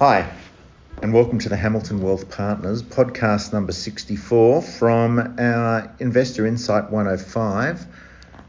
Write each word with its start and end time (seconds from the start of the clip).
Hi, 0.00 0.32
and 1.02 1.12
welcome 1.12 1.38
to 1.40 1.50
the 1.50 1.58
Hamilton 1.58 2.00
Wealth 2.00 2.30
Partners 2.30 2.82
podcast 2.82 3.52
number 3.52 3.72
64 3.72 4.62
from 4.62 5.36
our 5.38 5.94
Investor 5.98 6.46
Insight 6.46 6.90
105. 6.90 7.86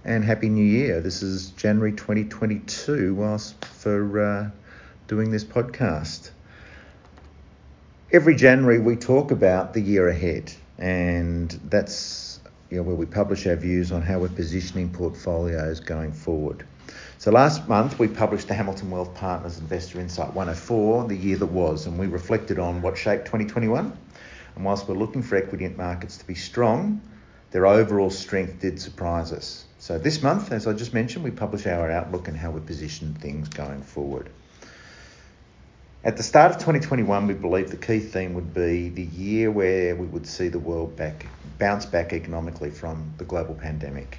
And 0.06 0.24
Happy 0.24 0.48
New 0.48 0.64
Year. 0.64 1.02
This 1.02 1.22
is 1.22 1.50
January 1.50 1.92
2022, 1.92 3.14
whilst 3.16 3.66
for 3.66 4.22
uh, 4.22 4.50
doing 5.08 5.30
this 5.32 5.44
podcast. 5.44 6.32
Every 8.14 8.38
January, 8.38 8.80
we 8.80 8.96
talk 8.96 9.32
about 9.32 9.74
the 9.74 9.82
year 9.82 10.08
ahead, 10.08 10.54
and 10.78 11.52
that's 11.66 12.40
you 12.72 12.78
know, 12.78 12.84
where 12.84 12.96
we 12.96 13.06
publish 13.06 13.46
our 13.46 13.56
views 13.56 13.92
on 13.92 14.02
how 14.02 14.18
we're 14.18 14.30
positioning 14.30 14.90
portfolios 14.90 15.82
going 15.82 16.14
forward. 16.14 16.66
So 17.18 17.30
last 17.30 17.68
month 17.68 18.00
we 18.00 18.08
published 18.08 18.48
the 18.48 18.54
Hamilton 18.54 18.90
Wealth 18.90 19.14
Partners 19.14 19.60
Investor 19.60 20.00
Insight 20.00 20.34
104, 20.34 21.10
the 21.10 21.16
year 21.16 21.38
that 21.38 21.46
was, 21.48 21.86
and 21.86 22.00
we 22.00 22.08
reflected 22.08 22.58
on 22.58 22.82
what 22.82 22.98
shaped 22.98 23.26
2021. 23.26 23.96
And 24.56 24.66
whilst 24.66 24.88
we're 24.88 24.96
looking 24.96 25.22
for 25.22 25.36
equity 25.36 25.68
markets 25.68 26.18
to 26.18 26.26
be 26.26 26.34
strong, 26.34 27.02
their 27.52 27.66
overall 27.66 28.10
strength 28.10 28.62
did 28.62 28.80
surprise 28.80 29.34
us. 29.34 29.66
So 29.78 29.98
this 29.98 30.24
month, 30.24 30.54
as 30.54 30.66
I 30.66 30.74
just 30.74 30.94
mentioned, 30.94 31.26
we 31.26 31.32
publish 31.32 31.68
our 31.68 31.92
outlook 31.92 32.30
and 32.30 32.38
how 32.38 32.52
we 32.52 32.62
position 32.62 33.14
things 33.16 33.50
going 33.50 33.82
forward. 33.82 34.30
At 36.04 36.18
the 36.18 36.24
start 36.24 36.50
of 36.50 36.58
2021, 36.58 37.28
we 37.28 37.36
believed 37.36 37.70
the 37.70 37.78
key 37.78 38.00
theme 38.00 38.34
would 38.34 38.56
be 38.56 38.90
the 38.90 39.04
year 39.04 39.52
where 39.52 39.96
we 39.96 40.08
would 40.08 40.26
see 40.26 40.48
the 40.48 40.58
world 40.58 40.96
back 40.96 41.28
bounce 41.60 41.86
back 41.86 42.12
economically 42.12 42.72
from 42.72 43.14
the 43.20 43.24
global 43.24 43.54
pandemic. 43.54 44.18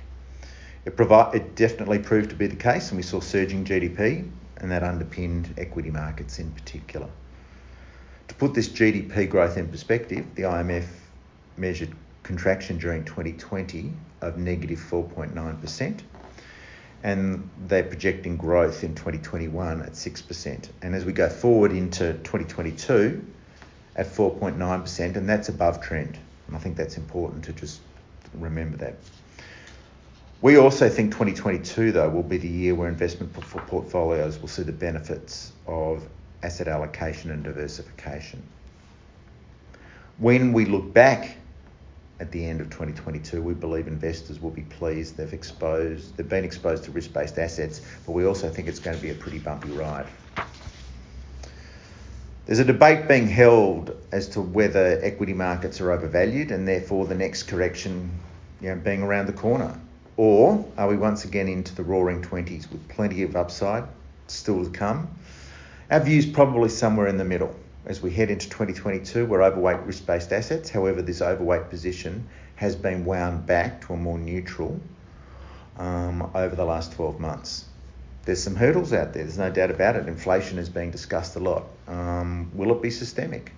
It, 0.84 0.96
provi- 0.96 1.36
it 1.36 1.56
definitely 1.56 1.98
proved 1.98 2.30
to 2.30 2.36
be 2.36 2.46
the 2.46 2.54
case, 2.54 2.90
and 2.90 2.98
we 2.98 3.02
saw 3.02 3.18
surging 3.18 3.64
GDP, 3.64 4.30
and 4.58 4.70
that 4.70 4.84
underpinned 4.84 5.52
equity 5.58 5.90
markets 5.90 6.38
in 6.38 6.52
particular. 6.52 7.08
To 8.28 8.34
put 8.36 8.54
this 8.54 8.68
GDP 8.68 9.28
growth 9.28 9.56
in 9.56 9.66
perspective, 9.66 10.24
the 10.36 10.42
IMF 10.42 10.86
measured 11.56 11.90
contraction 12.22 12.78
during 12.78 13.04
2020 13.04 13.92
of 14.20 14.38
negative 14.38 14.78
4.9%, 14.78 16.00
and 17.02 17.48
they're 17.66 17.82
projecting 17.82 18.36
growth 18.36 18.84
in 18.84 18.94
2021 18.94 19.82
at 19.82 19.92
6%. 19.92 20.68
And 20.82 20.94
as 20.94 21.04
we 21.04 21.12
go 21.12 21.28
forward 21.28 21.72
into 21.72 22.12
2022, 22.12 23.24
at 23.96 24.06
4.9%, 24.06 25.16
and 25.16 25.28
that's 25.28 25.48
above 25.48 25.82
trend. 25.82 26.18
And 26.46 26.56
I 26.56 26.58
think 26.58 26.76
that's 26.76 26.96
important 26.96 27.44
to 27.44 27.52
just 27.52 27.80
remember 28.34 28.76
that. 28.78 28.94
We 30.40 30.56
also 30.56 30.88
think 30.88 31.12
2022, 31.12 31.92
though, 31.92 32.08
will 32.08 32.22
be 32.22 32.38
the 32.38 32.48
year 32.48 32.74
where 32.74 32.88
investment 32.88 33.32
portfolios 33.32 34.38
will 34.40 34.48
see 34.48 34.62
the 34.62 34.72
benefits 34.72 35.52
of 35.66 36.02
asset 36.42 36.68
allocation 36.68 37.30
and 37.30 37.44
diversification. 37.44 38.42
When 40.18 40.52
we 40.52 40.64
look 40.64 40.92
back 40.92 41.36
at 42.22 42.30
the 42.30 42.46
end 42.46 42.60
of 42.60 42.70
2022, 42.70 43.42
we 43.42 43.52
believe 43.52 43.88
investors 43.88 44.40
will 44.40 44.52
be 44.52 44.62
pleased 44.62 45.16
they've 45.16 45.32
exposed 45.32 46.16
they've 46.16 46.28
been 46.28 46.44
exposed 46.44 46.84
to 46.84 46.92
risk-based 46.92 47.36
assets, 47.36 47.82
but 48.06 48.12
we 48.12 48.24
also 48.24 48.48
think 48.48 48.68
it's 48.68 48.78
going 48.78 48.96
to 48.96 49.02
be 49.02 49.10
a 49.10 49.14
pretty 49.14 49.40
bumpy 49.40 49.70
ride. 49.70 50.06
There's 52.46 52.60
a 52.60 52.64
debate 52.64 53.08
being 53.08 53.26
held 53.26 53.96
as 54.12 54.28
to 54.28 54.40
whether 54.40 55.00
equity 55.02 55.32
markets 55.32 55.80
are 55.80 55.90
overvalued 55.90 56.52
and 56.52 56.66
therefore 56.66 57.06
the 57.06 57.16
next 57.16 57.44
correction 57.44 58.08
you 58.60 58.68
know, 58.68 58.76
being 58.76 59.02
around 59.02 59.26
the 59.26 59.32
corner. 59.32 59.76
Or 60.16 60.64
are 60.78 60.88
we 60.88 60.96
once 60.96 61.24
again 61.24 61.48
into 61.48 61.74
the 61.74 61.82
roaring 61.82 62.22
20s 62.22 62.70
with 62.70 62.88
plenty 62.88 63.24
of 63.24 63.34
upside 63.34 63.82
still 64.28 64.64
to 64.64 64.70
come? 64.70 65.08
Our 65.90 65.98
view 65.98 66.18
is 66.18 66.26
probably 66.26 66.68
somewhere 66.68 67.08
in 67.08 67.16
the 67.16 67.24
middle. 67.24 67.56
As 67.84 68.00
we 68.00 68.10
head 68.10 68.30
into 68.30 68.48
2022, 68.48 69.26
we're 69.26 69.42
overweight 69.42 69.80
risk 69.80 70.06
based 70.06 70.32
assets. 70.32 70.70
However, 70.70 71.02
this 71.02 71.20
overweight 71.20 71.68
position 71.68 72.28
has 72.56 72.76
been 72.76 73.04
wound 73.04 73.46
back 73.46 73.86
to 73.86 73.94
a 73.94 73.96
more 73.96 74.18
neutral 74.18 74.80
um, 75.78 76.30
over 76.34 76.54
the 76.54 76.64
last 76.64 76.92
12 76.92 77.18
months. 77.18 77.64
There's 78.24 78.42
some 78.42 78.54
hurdles 78.54 78.92
out 78.92 79.12
there, 79.12 79.24
there's 79.24 79.38
no 79.38 79.50
doubt 79.50 79.72
about 79.72 79.96
it. 79.96 80.06
Inflation 80.06 80.58
is 80.58 80.68
being 80.68 80.92
discussed 80.92 81.34
a 81.34 81.40
lot. 81.40 81.64
Um, 81.88 82.52
will 82.54 82.70
it 82.70 82.82
be 82.82 82.90
systemic? 82.90 83.52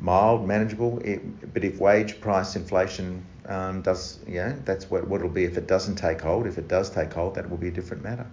mild, 0.00 0.46
manageable. 0.46 1.00
It, 1.00 1.52
but 1.52 1.64
if 1.64 1.80
wage 1.80 2.20
price 2.20 2.56
inflation 2.56 3.24
um, 3.46 3.82
does, 3.82 4.18
yeah, 4.26 4.54
that's 4.64 4.90
what, 4.90 5.06
what 5.08 5.18
it'll 5.20 5.30
be 5.30 5.44
if 5.44 5.56
it 5.56 5.66
doesn't 5.66 5.96
take 5.96 6.20
hold. 6.20 6.46
If 6.46 6.58
it 6.58 6.68
does 6.68 6.90
take 6.90 7.12
hold, 7.12 7.34
that 7.36 7.48
will 7.50 7.56
be 7.56 7.68
a 7.68 7.72
different 7.72 8.02
matter. 8.02 8.26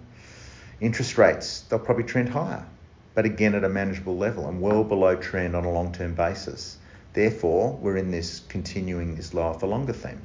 Interest 0.80 1.16
rates, 1.18 1.60
they'll 1.62 1.78
probably 1.78 2.04
trend 2.04 2.28
higher, 2.28 2.66
but 3.16 3.24
again 3.24 3.54
at 3.54 3.64
a 3.64 3.68
manageable 3.68 4.16
level 4.16 4.46
and 4.46 4.60
well 4.60 4.84
below 4.84 5.16
trend 5.16 5.56
on 5.56 5.64
a 5.64 5.72
long 5.72 5.90
term 5.90 6.14
basis. 6.14 6.76
Therefore, 7.14 7.72
we're 7.80 7.96
in 7.96 8.10
this 8.10 8.42
continuing 8.48 9.16
this 9.16 9.32
lower 9.32 9.54
for 9.54 9.66
longer 9.66 9.94
theme. 9.94 10.20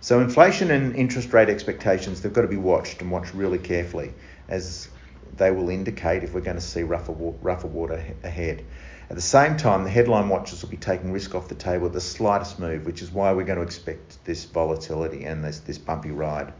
So, 0.00 0.18
inflation 0.18 0.72
and 0.72 0.96
interest 0.96 1.32
rate 1.32 1.48
expectations, 1.48 2.20
they've 2.20 2.32
got 2.32 2.42
to 2.42 2.48
be 2.48 2.56
watched 2.56 3.00
and 3.00 3.12
watched 3.12 3.32
really 3.32 3.58
carefully 3.58 4.12
as 4.48 4.88
they 5.36 5.52
will 5.52 5.70
indicate 5.70 6.24
if 6.24 6.34
we're 6.34 6.40
going 6.40 6.56
to 6.56 6.62
see 6.62 6.82
rougher, 6.82 7.12
rougher 7.12 7.68
water 7.68 8.04
ahead. 8.24 8.64
At 9.08 9.14
the 9.14 9.22
same 9.22 9.56
time, 9.56 9.84
the 9.84 9.90
headline 9.90 10.28
watchers 10.28 10.62
will 10.62 10.70
be 10.70 10.76
taking 10.76 11.12
risk 11.12 11.36
off 11.36 11.48
the 11.48 11.54
table 11.54 11.86
at 11.86 11.92
the 11.92 12.00
slightest 12.00 12.58
move, 12.58 12.86
which 12.86 13.02
is 13.02 13.12
why 13.12 13.32
we're 13.32 13.44
going 13.44 13.58
to 13.58 13.64
expect 13.64 14.24
this 14.24 14.44
volatility 14.46 15.24
and 15.24 15.44
this, 15.44 15.60
this 15.60 15.78
bumpy 15.78 16.10
ride. 16.10 16.52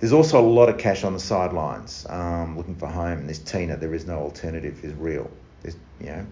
There's 0.00 0.14
also 0.14 0.40
a 0.40 0.48
lot 0.48 0.70
of 0.70 0.78
cash 0.78 1.04
on 1.04 1.12
the 1.12 1.20
sidelines 1.20 2.06
um, 2.08 2.56
looking 2.56 2.74
for 2.74 2.86
home. 2.86 3.26
This 3.26 3.38
TINA, 3.38 3.76
there 3.76 3.92
is 3.92 4.06
no 4.06 4.18
alternative, 4.18 4.82
is 4.82 4.94
real. 4.94 5.30
There's, 5.60 5.76
you 6.00 6.06
know, 6.06 6.26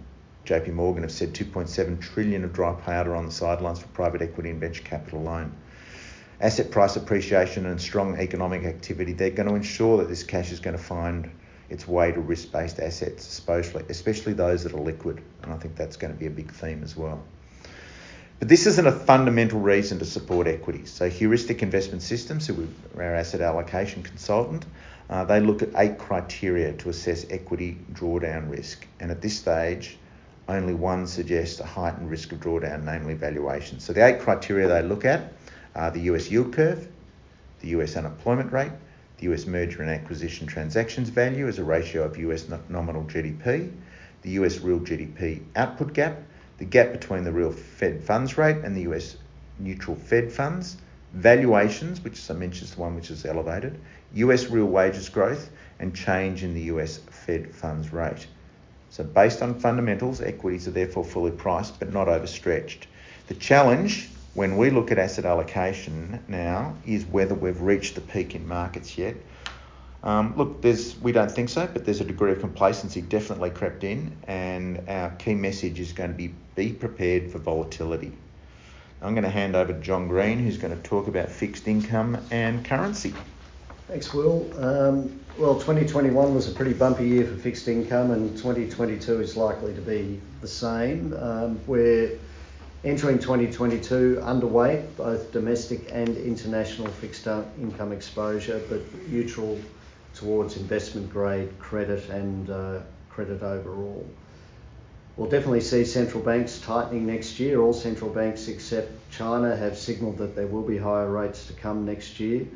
JP 0.46 0.72
Morgan 0.72 1.02
have 1.02 1.12
said 1.12 1.34
2.7 1.34 2.00
trillion 2.00 2.44
of 2.44 2.54
dry 2.54 2.72
powder 2.72 3.14
on 3.14 3.26
the 3.26 3.32
sidelines 3.32 3.80
for 3.80 3.88
private 3.88 4.22
equity 4.22 4.48
and 4.48 4.58
venture 4.58 4.82
capital 4.82 5.20
alone. 5.20 5.52
Asset 6.40 6.70
price 6.70 6.96
appreciation 6.96 7.66
and 7.66 7.78
strong 7.78 8.16
economic 8.18 8.64
activity, 8.64 9.12
they're 9.12 9.28
going 9.28 9.48
to 9.50 9.54
ensure 9.54 9.98
that 9.98 10.08
this 10.08 10.22
cash 10.22 10.50
is 10.50 10.60
going 10.60 10.76
to 10.76 10.82
find 10.82 11.30
its 11.68 11.86
way 11.86 12.10
to 12.10 12.20
risk 12.20 12.50
based 12.50 12.80
assets, 12.80 13.28
especially, 13.28 13.84
especially 13.90 14.32
those 14.32 14.64
that 14.64 14.72
are 14.72 14.80
liquid. 14.80 15.20
And 15.42 15.52
I 15.52 15.58
think 15.58 15.76
that's 15.76 15.96
going 15.98 16.14
to 16.14 16.18
be 16.18 16.26
a 16.26 16.30
big 16.30 16.50
theme 16.50 16.82
as 16.82 16.96
well. 16.96 17.22
But 18.38 18.48
this 18.48 18.66
isn't 18.66 18.86
a 18.86 18.92
fundamental 18.92 19.58
reason 19.58 19.98
to 19.98 20.04
support 20.04 20.46
equities. 20.46 20.90
So, 20.90 21.08
Heuristic 21.08 21.60
Investment 21.60 22.02
Systems, 22.02 22.46
who 22.46 22.68
are 22.96 23.02
our 23.02 23.14
asset 23.16 23.40
allocation 23.40 24.04
consultant, 24.04 24.64
uh, 25.10 25.24
they 25.24 25.40
look 25.40 25.62
at 25.62 25.70
eight 25.76 25.98
criteria 25.98 26.72
to 26.74 26.90
assess 26.90 27.26
equity 27.30 27.78
drawdown 27.92 28.48
risk. 28.48 28.86
And 29.00 29.10
at 29.10 29.20
this 29.20 29.36
stage, 29.36 29.98
only 30.48 30.72
one 30.72 31.08
suggests 31.08 31.58
a 31.58 31.66
heightened 31.66 32.10
risk 32.10 32.30
of 32.30 32.38
drawdown, 32.38 32.84
namely 32.84 33.14
valuation. 33.14 33.80
So, 33.80 33.92
the 33.92 34.06
eight 34.06 34.20
criteria 34.20 34.68
they 34.68 34.82
look 34.82 35.04
at 35.04 35.32
are 35.74 35.90
the 35.90 36.00
US 36.12 36.30
yield 36.30 36.52
curve, 36.52 36.88
the 37.58 37.68
US 37.68 37.96
unemployment 37.96 38.52
rate, 38.52 38.72
the 39.16 39.32
US 39.32 39.46
merger 39.46 39.82
and 39.82 39.90
acquisition 39.90 40.46
transactions 40.46 41.08
value 41.08 41.48
as 41.48 41.58
a 41.58 41.64
ratio 41.64 42.04
of 42.04 42.16
US 42.16 42.46
nominal 42.68 43.02
GDP, 43.02 43.72
the 44.22 44.30
US 44.30 44.60
real 44.60 44.78
GDP 44.78 45.42
output 45.56 45.92
gap, 45.92 46.22
the 46.58 46.64
gap 46.64 46.92
between 46.92 47.24
the 47.24 47.32
real 47.32 47.52
Fed 47.52 48.02
funds 48.02 48.36
rate 48.36 48.58
and 48.58 48.76
the 48.76 48.82
US 48.82 49.16
neutral 49.58 49.96
Fed 49.96 50.30
funds, 50.30 50.76
valuations, 51.14 52.02
which 52.02 52.18
as 52.18 52.30
I 52.30 52.34
mentioned 52.34 52.68
is 52.68 52.74
the 52.74 52.80
one 52.80 52.94
which 52.94 53.10
is 53.10 53.24
elevated, 53.24 53.78
US 54.14 54.50
real 54.50 54.66
wages 54.66 55.08
growth, 55.08 55.50
and 55.78 55.94
change 55.94 56.42
in 56.42 56.54
the 56.54 56.62
US 56.62 56.98
Fed 56.98 57.54
funds 57.54 57.92
rate. 57.92 58.26
So, 58.90 59.04
based 59.04 59.42
on 59.42 59.58
fundamentals, 59.58 60.20
equities 60.20 60.66
are 60.66 60.72
therefore 60.72 61.04
fully 61.04 61.30
priced 61.30 61.78
but 61.78 61.92
not 61.92 62.08
overstretched. 62.08 62.86
The 63.26 63.34
challenge 63.34 64.08
when 64.34 64.56
we 64.56 64.70
look 64.70 64.90
at 64.90 64.98
asset 64.98 65.24
allocation 65.24 66.22
now 66.28 66.74
is 66.86 67.04
whether 67.06 67.34
we've 67.34 67.60
reached 67.60 67.94
the 67.94 68.00
peak 68.00 68.34
in 68.34 68.46
markets 68.46 68.96
yet. 68.96 69.16
Um, 70.02 70.34
look, 70.36 70.62
there's 70.62 70.98
we 71.00 71.12
don't 71.12 71.30
think 71.30 71.48
so, 71.48 71.66
but 71.66 71.84
there's 71.84 72.00
a 72.00 72.04
degree 72.04 72.30
of 72.32 72.40
complacency 72.40 73.00
definitely 73.00 73.50
crept 73.50 73.82
in, 73.84 74.16
and 74.26 74.88
our 74.88 75.10
key 75.10 75.34
message 75.34 75.80
is 75.80 75.92
going 75.92 76.10
to 76.10 76.16
be 76.16 76.32
be 76.54 76.72
prepared 76.72 77.30
for 77.30 77.38
volatility. 77.38 78.12
I'm 79.00 79.14
going 79.14 79.24
to 79.24 79.30
hand 79.30 79.54
over 79.54 79.72
to 79.72 79.80
John 79.80 80.08
Green, 80.08 80.38
who's 80.38 80.58
going 80.58 80.76
to 80.76 80.82
talk 80.82 81.06
about 81.08 81.28
fixed 81.28 81.68
income 81.68 82.18
and 82.30 82.64
currency. 82.64 83.14
Thanks, 83.86 84.12
Will. 84.12 84.50
Um, 84.62 85.20
well, 85.38 85.54
2021 85.54 86.34
was 86.34 86.50
a 86.50 86.52
pretty 86.52 86.74
bumpy 86.74 87.06
year 87.06 87.24
for 87.24 87.36
fixed 87.36 87.68
income, 87.68 88.10
and 88.10 88.36
2022 88.36 89.20
is 89.20 89.36
likely 89.36 89.72
to 89.74 89.80
be 89.80 90.20
the 90.40 90.48
same. 90.48 91.14
Um, 91.14 91.60
we're 91.66 92.18
Entering 92.84 93.18
2022 93.18 94.20
underweight, 94.22 94.96
both 94.96 95.32
domestic 95.32 95.90
and 95.90 96.16
international 96.16 96.86
fixed 96.86 97.26
income 97.60 97.90
exposure, 97.90 98.62
but 98.68 98.80
neutral 99.08 99.58
towards 100.18 100.56
investment 100.56 101.10
grade 101.10 101.56
credit 101.58 102.08
and 102.08 102.50
uh, 102.50 102.80
credit 103.08 103.42
overall. 103.42 104.04
We'll 105.16 105.30
definitely 105.30 105.60
see 105.60 105.84
central 105.84 106.22
banks 106.22 106.60
tightening 106.60 107.06
next 107.06 107.40
year. 107.40 107.60
All 107.60 107.72
central 107.72 108.10
banks 108.10 108.46
except 108.48 109.10
China 109.10 109.56
have 109.56 109.76
signalled 109.76 110.18
that 110.18 110.36
there 110.36 110.46
will 110.46 110.62
be 110.62 110.78
higher 110.78 111.10
rates 111.10 111.46
to 111.46 111.52
come 111.54 111.84
next 111.84 112.20
year. 112.20 112.46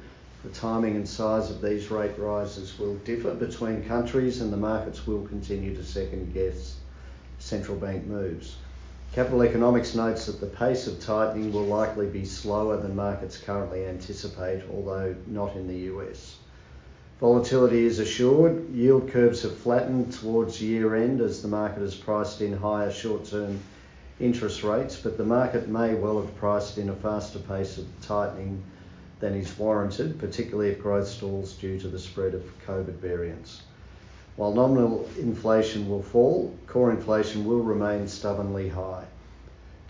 The 0.44 0.50
timing 0.50 0.96
and 0.96 1.08
size 1.08 1.50
of 1.50 1.62
these 1.62 1.90
rate 1.90 2.18
rises 2.18 2.78
will 2.78 2.96
differ 2.98 3.34
between 3.34 3.84
countries, 3.84 4.40
and 4.40 4.52
the 4.52 4.56
markets 4.56 5.06
will 5.06 5.26
continue 5.26 5.74
to 5.74 5.84
second 5.84 6.34
guess 6.34 6.76
central 7.38 7.76
bank 7.76 8.06
moves. 8.06 8.56
Capital 9.12 9.42
Economics 9.42 9.94
notes 9.94 10.26
that 10.26 10.40
the 10.40 10.46
pace 10.46 10.86
of 10.86 11.00
tightening 11.00 11.52
will 11.52 11.64
likely 11.66 12.06
be 12.06 12.24
slower 12.24 12.76
than 12.76 12.96
markets 12.96 13.36
currently 13.36 13.84
anticipate, 13.84 14.62
although 14.72 15.14
not 15.26 15.54
in 15.54 15.68
the 15.68 15.92
US. 15.92 16.36
Volatility 17.22 17.86
is 17.86 18.00
assured. 18.00 18.69
Yield 18.74 19.08
curves 19.08 19.42
have 19.42 19.56
flattened 19.56 20.12
towards 20.12 20.60
year 20.60 20.96
end 20.96 21.20
as 21.20 21.40
the 21.40 21.46
market 21.46 21.78
has 21.78 21.94
priced 21.94 22.40
in 22.40 22.52
higher 22.52 22.90
short 22.90 23.24
term 23.24 23.60
interest 24.19 24.64
rates, 24.64 24.96
but 24.96 25.16
the 25.16 25.24
market 25.24 25.69
may 25.69 25.94
well 25.94 26.20
have 26.20 26.36
priced 26.36 26.78
in 26.78 26.88
a 26.88 26.96
faster 26.96 27.38
pace 27.38 27.78
of 27.78 27.86
tightening 28.02 28.60
than 29.20 29.34
is 29.34 29.56
warranted, 29.56 30.19
particularly 30.19 30.70
if 30.70 30.82
growth 30.82 31.06
stalls 31.06 31.52
due 31.52 31.78
to 31.78 31.86
the 31.86 31.96
spread 31.96 32.34
of 32.34 32.42
COVID 32.66 32.96
variants. 32.96 33.62
While 34.34 34.54
nominal 34.54 35.08
inflation 35.16 35.88
will 35.88 36.02
fall, 36.02 36.52
core 36.66 36.90
inflation 36.90 37.44
will 37.44 37.62
remain 37.62 38.08
stubbornly 38.08 38.69
high. 38.69 39.04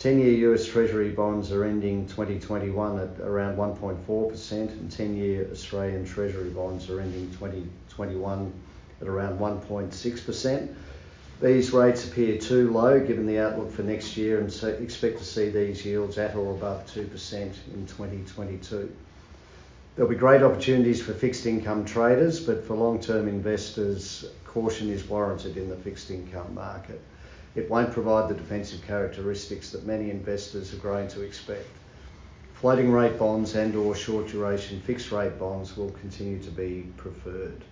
10 0.03 0.19
year 0.19 0.53
US 0.53 0.67
Treasury 0.67 1.11
bonds 1.11 1.53
are 1.53 1.63
ending 1.63 2.09
2021 2.09 2.99
at 2.99 3.21
around 3.21 3.57
1.4%, 3.57 4.51
and 4.51 4.91
10 4.91 5.17
year 5.17 5.49
Australian 5.53 6.05
Treasury 6.05 6.51
bonds 6.51 6.91
are 6.91 7.01
ending 7.01 7.31
2021 7.31 8.53
at 9.01 9.07
around 9.07 9.39
1.6%. 9.39 10.75
These 11.41 11.73
rates 11.73 12.05
appear 12.05 12.37
too 12.37 12.73
low 12.73 12.99
given 12.99 13.29
the 13.29 13.39
outlook 13.39 13.71
for 13.71 13.85
next 13.85 14.17
year 14.17 14.41
and 14.41 14.53
so 14.53 14.71
expect 14.71 15.19
to 15.19 15.25
see 15.25 15.51
these 15.51 15.87
yields 15.87 16.19
at 16.19 16.35
or 16.35 16.53
above 16.53 16.85
2% 16.87 17.37
in 17.37 17.87
2022. 17.87 18.93
There'll 19.95 20.11
be 20.11 20.17
great 20.17 20.43
opportunities 20.43 21.01
for 21.01 21.13
fixed 21.13 21.47
income 21.47 21.85
traders, 21.85 22.41
but 22.41 22.67
for 22.67 22.75
long 22.75 22.99
term 22.99 23.29
investors, 23.29 24.25
caution 24.47 24.91
is 24.91 25.05
warranted 25.05 25.57
in 25.57 25.69
the 25.69 25.77
fixed 25.77 26.11
income 26.11 26.53
market. 26.57 27.01
It 27.55 27.69
won't 27.71 27.93
provide 27.93 28.29
the 28.29 28.35
defensive 28.35 28.83
characteristics 28.87 29.71
that 29.71 29.87
many 29.87 30.11
investors 30.11 30.73
are 30.73 30.79
growing 30.79 31.09
to 31.09 31.23
expect. 31.23 31.69
Floating 32.55 32.91
rate 32.91 33.19
bonds 33.19 33.55
and 33.55 33.75
or 33.75 33.95
short 33.95 34.29
duration 34.29 34.81
fixed 34.81 35.13
rate 35.13 35.39
bonds 35.39 35.77
will 35.77 35.91
continue 35.91 36.39
to 36.43 36.51
be 36.51 36.87
preferred. 36.97 37.63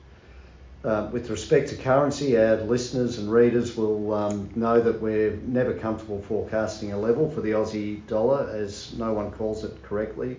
Uh, 0.83 1.09
with 1.13 1.29
respect 1.31 1.69
to 1.69 1.77
currency, 1.77 2.39
our 2.39 2.57
listeners 2.57 3.19
and 3.19 3.31
readers 3.31 3.77
will 3.77 4.15
um, 4.15 4.51
know 4.55 4.81
that 4.81 5.01
we're 5.01 5.37
never 5.47 5.75
comfortable 5.75 6.23
forecasting 6.23 6.93
a 6.93 6.99
level 6.99 7.31
for 7.31 7.41
the 7.41 7.51
Aussie 7.51 8.07
dollar 8.07 8.51
as 8.51 8.95
no 8.97 9.13
one 9.13 9.31
calls 9.31 9.63
it 9.63 9.83
correctly 9.83 10.37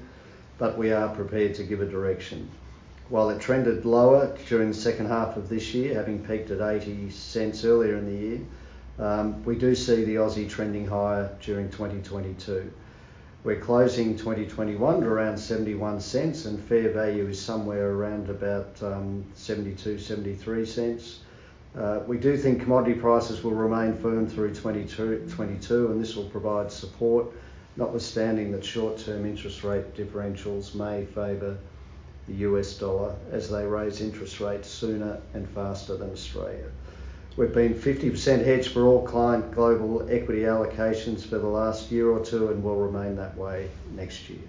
but 0.61 0.77
we 0.77 0.91
are 0.93 1.09
prepared 1.15 1.55
to 1.55 1.63
give 1.63 1.81
a 1.81 1.85
direction. 1.87 2.47
While 3.09 3.31
it 3.31 3.41
trended 3.41 3.83
lower 3.83 4.37
during 4.47 4.67
the 4.67 4.75
second 4.75 5.07
half 5.07 5.35
of 5.35 5.49
this 5.49 5.73
year, 5.73 5.95
having 5.95 6.23
peaked 6.23 6.51
at 6.51 6.61
80 6.61 7.09
cents 7.09 7.65
earlier 7.65 7.97
in 7.97 8.05
the 8.05 8.27
year, 8.27 8.39
we 9.45 9.55
do 9.55 9.75
see 9.75 10.03
the 10.03 10.15
Aussie 10.15 10.49
trending 10.49 10.85
higher 10.85 11.35
during 11.41 11.69
2022. 11.69 12.71
We're 13.43 13.59
closing 13.59 14.17
2021 14.17 15.01
at 15.01 15.03
around 15.03 15.37
71 15.37 15.99
cents, 15.99 16.45
and 16.45 16.59
fair 16.59 16.89
value 16.89 17.27
is 17.27 17.41
somewhere 17.41 17.89
around 17.89 18.29
about 18.29 18.81
um, 18.83 19.25
72, 19.33 19.97
73 19.97 20.65
cents. 20.65 21.19
Uh, 21.75 22.01
we 22.05 22.17
do 22.17 22.37
think 22.37 22.61
commodity 22.61 22.99
prices 22.99 23.43
will 23.43 23.51
remain 23.55 23.95
firm 23.95 24.27
through 24.27 24.53
2022, 24.53 25.87
and 25.87 25.99
this 25.99 26.15
will 26.15 26.29
provide 26.29 26.71
support 26.71 27.27
notwithstanding 27.77 28.51
that 28.51 28.63
short-term 28.63 29.25
interest 29.25 29.63
rate 29.63 29.95
differentials 29.95 30.75
may 30.75 31.05
favour 31.05 31.57
the 32.27 32.33
US 32.47 32.77
dollar 32.77 33.15
as 33.31 33.49
they 33.49 33.65
raise 33.65 34.01
interest 34.01 34.39
rates 34.39 34.69
sooner 34.69 35.19
and 35.33 35.49
faster 35.49 35.95
than 35.97 36.11
Australia. 36.11 36.69
We've 37.37 37.53
been 37.53 37.73
50% 37.73 38.45
hedged 38.45 38.71
for 38.71 38.85
all 38.85 39.07
client 39.07 39.51
global 39.51 40.07
equity 40.09 40.41
allocations 40.41 41.25
for 41.25 41.37
the 41.37 41.47
last 41.47 41.91
year 41.91 42.09
or 42.09 42.23
two 42.23 42.49
and 42.49 42.61
will 42.61 42.75
remain 42.75 43.15
that 43.15 43.37
way 43.37 43.69
next 43.95 44.29
year. 44.29 44.39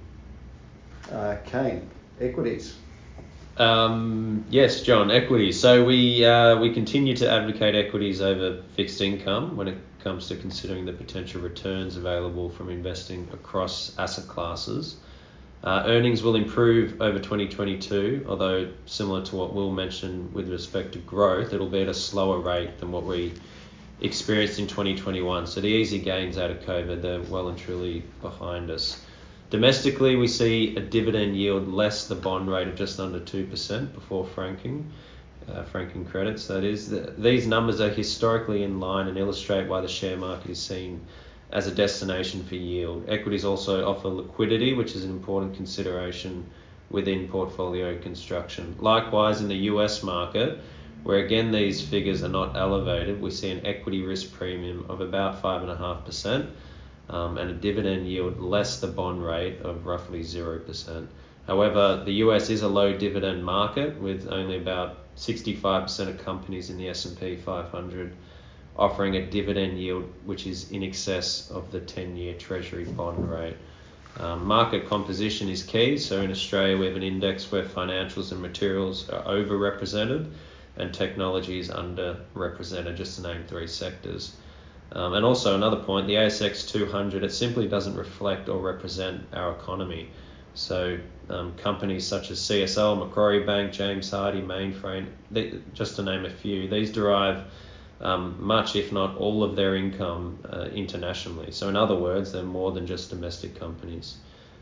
Uh, 1.10 1.36
Kane, 1.46 1.88
equities. 2.20 2.76
Um, 3.56 4.44
yes, 4.50 4.82
John, 4.82 5.10
equities. 5.10 5.60
So 5.60 5.84
we 5.84 6.24
uh, 6.24 6.58
we 6.58 6.72
continue 6.72 7.14
to 7.16 7.30
advocate 7.30 7.74
equities 7.74 8.20
over 8.20 8.62
fixed 8.76 9.00
income 9.00 9.56
when 9.56 9.68
it 9.68 9.76
comes 10.02 10.28
to 10.28 10.36
considering 10.36 10.86
the 10.86 10.92
potential 10.92 11.40
returns 11.42 11.96
available 11.96 12.48
from 12.50 12.70
investing 12.70 13.28
across 13.32 13.96
asset 13.98 14.26
classes. 14.26 14.96
Uh, 15.64 15.84
earnings 15.86 16.22
will 16.24 16.34
improve 16.34 17.00
over 17.00 17.18
2022, 17.18 18.26
although 18.28 18.68
similar 18.86 19.22
to 19.22 19.36
what 19.36 19.54
Will 19.54 19.70
mentioned 19.70 20.34
with 20.34 20.50
respect 20.50 20.92
to 20.92 20.98
growth, 20.98 21.52
it'll 21.52 21.68
be 21.68 21.82
at 21.82 21.88
a 21.88 21.94
slower 21.94 22.40
rate 22.40 22.78
than 22.78 22.90
what 22.90 23.04
we 23.04 23.32
experienced 24.00 24.58
in 24.58 24.66
2021. 24.66 25.46
So 25.46 25.60
the 25.60 25.68
easy 25.68 26.00
gains 26.00 26.36
out 26.36 26.50
of 26.50 26.60
COVID, 26.62 27.00
they're 27.00 27.20
well 27.22 27.48
and 27.48 27.56
truly 27.56 28.02
behind 28.20 28.70
us. 28.70 29.00
Domestically, 29.50 30.16
we 30.16 30.26
see 30.26 30.74
a 30.76 30.80
dividend 30.80 31.36
yield 31.36 31.68
less 31.68 32.08
the 32.08 32.16
bond 32.16 32.50
rate 32.50 32.66
of 32.66 32.74
just 32.74 32.98
under 32.98 33.20
2% 33.20 33.94
before 33.94 34.26
franking 34.26 34.90
uh, 35.48 35.62
franking 35.64 36.04
credits. 36.04 36.46
That 36.46 36.64
is, 36.64 36.90
the, 36.90 37.14
these 37.18 37.46
numbers 37.46 37.80
are 37.80 37.88
historically 37.88 38.62
in 38.62 38.80
line 38.80 39.08
and 39.08 39.18
illustrate 39.18 39.68
why 39.68 39.80
the 39.80 39.88
share 39.88 40.16
market 40.16 40.50
is 40.50 40.60
seen 40.60 41.00
as 41.52 41.66
a 41.66 41.74
destination 41.74 42.42
for 42.44 42.54
yield. 42.54 43.04
Equities 43.08 43.44
also 43.44 43.86
offer 43.86 44.08
liquidity, 44.08 44.72
which 44.72 44.94
is 44.96 45.04
an 45.04 45.10
important 45.10 45.54
consideration 45.54 46.46
within 46.90 47.28
portfolio 47.28 47.98
construction. 48.00 48.74
Likewise, 48.80 49.40
in 49.40 49.48
the 49.48 49.70
US 49.70 50.02
market, 50.02 50.58
where 51.02 51.18
again 51.18 51.50
these 51.50 51.82
figures 51.82 52.22
are 52.22 52.28
not 52.28 52.56
elevated, 52.56 53.20
we 53.20 53.30
see 53.30 53.50
an 53.50 53.66
equity 53.66 54.02
risk 54.02 54.32
premium 54.32 54.86
of 54.88 55.00
about 55.00 55.42
5.5% 55.42 56.46
um, 57.08 57.38
and 57.38 57.50
a 57.50 57.54
dividend 57.54 58.06
yield 58.06 58.40
less 58.40 58.80
the 58.80 58.86
bond 58.86 59.24
rate 59.24 59.60
of 59.62 59.86
roughly 59.86 60.20
0%. 60.20 61.06
However, 61.46 62.02
the 62.04 62.12
US 62.24 62.50
is 62.50 62.62
a 62.62 62.68
low 62.68 62.96
dividend 62.96 63.44
market 63.44 64.00
with 64.00 64.28
only 64.30 64.56
about 64.56 64.98
65% 65.16 66.08
of 66.08 66.24
companies 66.24 66.70
in 66.70 66.78
the 66.78 66.88
S&P 66.88 67.36
500 67.36 68.14
offering 68.76 69.16
a 69.16 69.26
dividend 69.26 69.78
yield 69.78 70.10
which 70.24 70.46
is 70.46 70.70
in 70.70 70.82
excess 70.82 71.50
of 71.50 71.70
the 71.72 71.80
10-year 71.80 72.34
treasury 72.34 72.84
bond 72.84 73.30
rate. 73.30 73.56
Um, 74.18 74.46
market 74.46 74.88
composition 74.88 75.48
is 75.48 75.62
key. 75.62 75.96
So 75.96 76.20
in 76.20 76.30
Australia, 76.30 76.76
we 76.76 76.86
have 76.86 76.96
an 76.96 77.02
index 77.02 77.50
where 77.50 77.64
financials 77.64 78.32
and 78.32 78.42
materials 78.42 79.08
are 79.08 79.22
overrepresented 79.24 80.30
and 80.76 80.92
technology 80.92 81.58
is 81.58 81.68
underrepresented, 81.68 82.96
just 82.96 83.16
to 83.16 83.22
name 83.22 83.44
three 83.46 83.66
sectors. 83.66 84.34
Um, 84.92 85.14
and 85.14 85.24
also 85.24 85.54
another 85.54 85.76
point, 85.76 86.06
the 86.06 86.14
ASX 86.14 86.68
200, 86.70 87.24
it 87.24 87.32
simply 87.32 87.66
doesn't 87.68 87.96
reflect 87.96 88.48
or 88.48 88.58
represent 88.58 89.22
our 89.32 89.52
economy. 89.52 90.10
So 90.54 90.98
um, 91.30 91.54
companies 91.56 92.06
such 92.06 92.30
as 92.30 92.38
CSL, 92.40 92.98
Macquarie 92.98 93.44
Bank, 93.44 93.72
James 93.72 94.10
Hardie, 94.10 94.44
Mainframe, 94.44 95.06
they, 95.30 95.54
just 95.72 95.96
to 95.96 96.02
name 96.02 96.26
a 96.26 96.30
few, 96.30 96.68
these 96.68 96.92
derive 96.92 97.44
um, 98.02 98.36
much, 98.38 98.76
if 98.76 98.92
not 98.92 99.16
all, 99.16 99.42
of 99.42 99.56
their 99.56 99.76
income 99.76 100.38
uh, 100.50 100.68
internationally. 100.74 101.52
So 101.52 101.68
in 101.68 101.76
other 101.76 101.94
words, 101.94 102.32
they're 102.32 102.42
more 102.42 102.72
than 102.72 102.86
just 102.86 103.10
domestic 103.10 103.58
companies. 103.58 104.16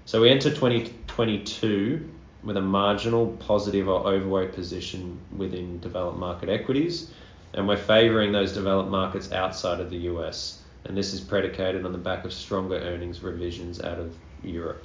So 0.05 0.21
we 0.21 0.31
enter 0.31 0.51
2022 0.51 2.09
with 2.43 2.57
a 2.57 2.61
marginal 2.61 3.29
positive 3.39 3.89
or 3.89 4.07
overweight 4.07 4.53
position 4.55 5.19
within 5.37 5.81
developed 5.81 6.19
market 6.19 6.49
equities, 6.49 7.11
and 7.55 7.67
we're 7.67 7.77
favouring 7.77 8.33
those 8.33 8.53
developed 8.53 8.91
markets 8.91 9.33
outside 9.33 9.81
of 9.81 9.91
the 9.91 9.99
US. 9.99 10.63
And 10.85 10.97
this 10.97 11.13
is 11.13 11.21
predicated 11.21 11.85
on 11.85 11.93
the 11.93 11.99
back 11.99 12.25
of 12.25 12.33
stronger 12.33 12.77
earnings 12.77 13.23
revisions 13.23 13.81
out 13.81 13.99
of 13.99 14.17
Europe. 14.43 14.85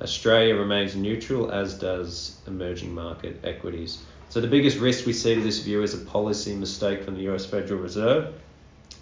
Australia 0.00 0.54
remains 0.54 0.96
neutral, 0.96 1.50
as 1.50 1.74
does 1.74 2.38
emerging 2.46 2.94
market 2.94 3.40
equities. 3.44 4.02
So 4.28 4.40
the 4.40 4.48
biggest 4.48 4.78
risk 4.78 5.06
we 5.06 5.12
see 5.12 5.34
to 5.34 5.40
this 5.40 5.58
view 5.58 5.82
is 5.82 5.94
a 5.94 6.04
policy 6.04 6.54
mistake 6.54 7.04
from 7.04 7.16
the 7.16 7.28
US 7.32 7.44
Federal 7.44 7.80
Reserve, 7.80 8.32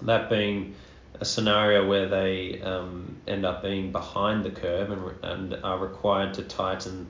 that 0.03 0.31
being 0.31 0.75
a 1.21 1.25
scenario 1.25 1.87
where 1.87 2.09
they 2.09 2.61
um, 2.63 3.17
end 3.27 3.45
up 3.45 3.63
being 3.63 3.93
behind 3.93 4.45
the 4.45 4.51
curve 4.51 4.91
and, 4.91 5.25
and 5.25 5.65
are 5.65 5.79
required 5.79 6.35
to 6.35 6.43
tighten 6.43 7.07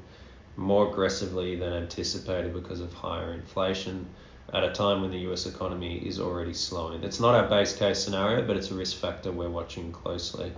more 0.57 0.91
aggressively 0.91 1.57
than 1.57 1.73
anticipated 1.73 2.53
because 2.53 2.81
of 2.81 2.93
higher 2.93 3.33
inflation 3.33 4.07
at 4.53 4.65
a 4.65 4.73
time 4.73 5.03
when 5.03 5.11
the 5.11 5.31
US 5.31 5.47
economy 5.47 5.99
is 5.99 6.19
already 6.19 6.55
slowing. 6.55 7.03
It's 7.05 7.21
not 7.21 7.35
our 7.35 7.49
base 7.49 7.77
case 7.77 8.03
scenario, 8.03 8.47
but 8.47 8.57
it's 8.57 8.71
a 8.71 8.75
risk 8.75 8.97
factor 8.97 9.31
we're 9.31 9.51
watching 9.51 9.93
closely. 9.93 10.53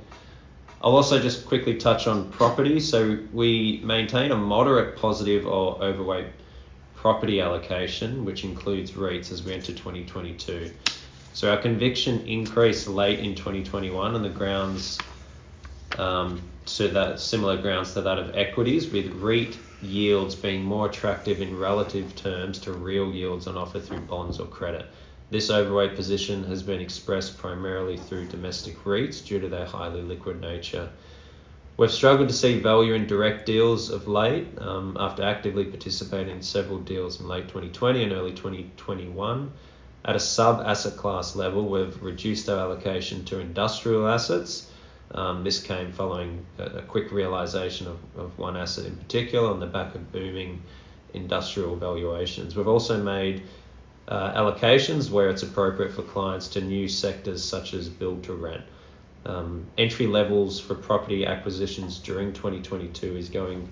I'll 0.82 0.96
also 0.96 1.20
just 1.20 1.46
quickly 1.46 1.76
touch 1.76 2.06
on 2.06 2.30
property. 2.30 2.80
So 2.80 3.18
we 3.32 3.80
maintain 3.84 4.32
a 4.32 4.36
moderate 4.36 4.96
positive 4.96 5.46
or 5.46 5.82
overweight 5.82 6.26
property 6.94 7.40
allocation, 7.40 8.24
which 8.24 8.44
includes 8.44 8.92
REITs 8.92 9.30
as 9.32 9.42
we 9.42 9.52
enter 9.52 9.72
2022. 9.72 10.70
So 11.32 11.50
our 11.50 11.58
conviction 11.58 12.26
increased 12.26 12.88
late 12.88 13.20
in 13.20 13.34
2021 13.34 14.14
on 14.14 14.22
the 14.22 14.28
grounds 14.28 14.98
um, 15.98 16.40
to 16.66 16.88
that 16.88 17.20
similar 17.20 17.60
grounds 17.60 17.94
to 17.94 18.00
that 18.02 18.18
of 18.18 18.34
equities, 18.34 18.90
with 18.90 19.12
REIT 19.14 19.58
yields 19.82 20.34
being 20.34 20.62
more 20.62 20.86
attractive 20.86 21.40
in 21.40 21.58
relative 21.58 22.14
terms 22.16 22.58
to 22.60 22.72
real 22.72 23.10
yields 23.12 23.46
on 23.46 23.56
offer 23.56 23.80
through 23.80 24.00
bonds 24.00 24.38
or 24.38 24.46
credit. 24.46 24.86
This 25.30 25.48
overweight 25.48 25.94
position 25.94 26.42
has 26.44 26.60
been 26.64 26.80
expressed 26.80 27.38
primarily 27.38 27.96
through 27.96 28.26
domestic 28.26 28.82
REITs 28.82 29.24
due 29.24 29.38
to 29.38 29.48
their 29.48 29.64
highly 29.64 30.02
liquid 30.02 30.40
nature. 30.40 30.90
We've 31.76 31.90
struggled 31.90 32.28
to 32.28 32.34
see 32.34 32.58
value 32.58 32.94
in 32.94 33.06
direct 33.06 33.46
deals 33.46 33.90
of 33.90 34.08
late 34.08 34.48
um, 34.58 34.96
after 34.98 35.22
actively 35.22 35.64
participating 35.64 36.34
in 36.34 36.42
several 36.42 36.78
deals 36.78 37.20
in 37.20 37.28
late 37.28 37.44
2020 37.44 38.02
and 38.02 38.12
early 38.12 38.32
2021. 38.32 39.52
At 40.04 40.16
a 40.16 40.20
sub 40.20 40.66
asset 40.66 40.96
class 40.96 41.36
level, 41.36 41.68
we've 41.68 42.02
reduced 42.02 42.48
our 42.48 42.58
allocation 42.58 43.24
to 43.26 43.38
industrial 43.38 44.08
assets. 44.08 44.68
Um, 45.12 45.44
this 45.44 45.62
came 45.62 45.92
following 45.92 46.44
a, 46.58 46.82
quick 46.82 47.12
realization 47.12 47.86
of, 47.86 47.98
of 48.16 48.36
one 48.36 48.56
asset 48.56 48.86
in 48.86 48.96
particular 48.96 49.48
on 49.48 49.60
the 49.60 49.66
back 49.66 49.94
of 49.94 50.10
booming 50.10 50.60
industrial 51.14 51.76
valuations. 51.76 52.56
We've 52.56 52.68
also 52.68 53.02
made 53.02 53.42
uh, 54.10 54.32
allocations 54.34 55.10
where 55.10 55.30
it's 55.30 55.42
appropriate 55.42 55.92
for 55.92 56.02
clients 56.02 56.48
to 56.48 56.60
new 56.60 56.88
sectors 56.88 57.42
such 57.42 57.72
as 57.74 57.88
build 57.88 58.24
to 58.24 58.34
rent. 58.34 58.64
Um, 59.24 59.66
entry 59.78 60.06
levels 60.06 60.58
for 60.58 60.74
property 60.74 61.24
acquisitions 61.26 61.98
during 61.98 62.32
2022 62.32 63.16
is 63.16 63.28
going 63.28 63.70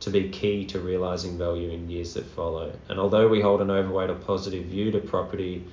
to 0.00 0.10
be 0.10 0.28
key 0.28 0.64
to 0.66 0.80
realizing 0.80 1.38
value 1.38 1.70
in 1.70 1.88
years 1.88 2.14
that 2.14 2.26
follow. 2.26 2.72
And 2.88 2.98
although 2.98 3.28
we 3.28 3.40
hold 3.40 3.60
an 3.60 3.70
overweight 3.70 4.10
or 4.10 4.14
positive 4.14 4.64
view 4.66 4.90
to 4.90 5.00
property 5.00 5.64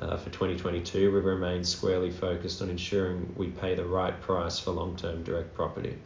uh, 0.00 0.16
for 0.16 0.30
2022, 0.30 1.12
we 1.12 1.18
remain 1.20 1.64
squarely 1.64 2.10
focused 2.10 2.60
on 2.60 2.68
ensuring 2.68 3.32
we 3.36 3.48
pay 3.48 3.74
the 3.74 3.84
right 3.84 4.18
price 4.20 4.58
for 4.58 4.72
long 4.72 4.96
term 4.96 5.22
direct 5.22 5.54
property. 5.54 5.96